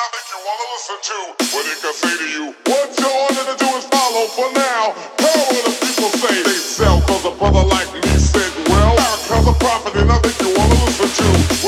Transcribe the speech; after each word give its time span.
I 0.00 0.08
you 0.32 0.40
wanna 0.48 0.66
listen 0.72 0.98
to 1.12 1.18
what 1.52 1.66
it 1.68 1.78
can 1.82 1.92
say 1.92 2.16
to 2.16 2.28
you. 2.32 2.44
What 2.72 2.88
you 2.96 3.04
wanted 3.04 3.52
to 3.52 3.56
do 3.60 3.68
is 3.76 3.84
follow 3.84 4.24
for 4.32 4.48
now. 4.56 4.96
Power 5.20 5.60
the 5.60 5.76
people 5.76 6.08
say 6.16 6.42
they 6.42 6.56
sell, 6.56 7.02
cause 7.02 7.26
a 7.26 7.32
brother 7.36 7.68
like 7.68 7.92
me 7.92 8.00
said, 8.16 8.48
well, 8.70 8.96
cause 9.28 9.46
a 9.46 9.52
prophet, 9.60 10.00
and 10.00 10.10
I 10.10 10.16
think 10.24 10.40
you 10.40 10.56
wanna 10.56 10.84
listen 10.86 11.10
to. 11.20 11.59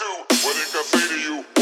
what 0.00 0.56
it 0.56 0.72
can 0.72 0.84
say 0.84 1.08
to 1.08 1.20
you. 1.20 1.61